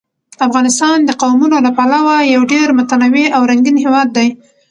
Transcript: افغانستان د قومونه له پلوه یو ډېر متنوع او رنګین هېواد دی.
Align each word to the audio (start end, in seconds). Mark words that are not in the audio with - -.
افغانستان 0.47 0.97
د 1.03 1.11
قومونه 1.21 1.57
له 1.65 1.71
پلوه 1.77 2.15
یو 2.33 2.41
ډېر 2.53 2.67
متنوع 2.77 3.27
او 3.35 3.41
رنګین 3.51 3.77
هېواد 3.83 4.07
دی. 4.17 4.29